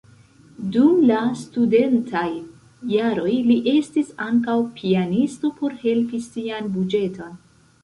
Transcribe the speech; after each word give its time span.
Dum 0.75 0.95
la 1.09 1.19
studentaj 1.41 2.23
jaroj 2.95 3.35
li 3.51 3.59
estis 3.75 4.11
ankaŭ 4.31 4.57
pianisto 4.81 5.55
por 5.61 5.79
helpi 5.87 6.25
sian 6.33 6.75
buĝeton. 6.81 7.41